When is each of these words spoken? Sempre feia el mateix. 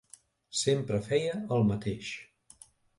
Sempre 0.61 1.01
feia 1.11 1.37
el 1.59 1.71
mateix. 1.71 2.13